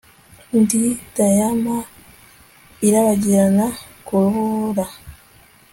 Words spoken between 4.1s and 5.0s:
rubura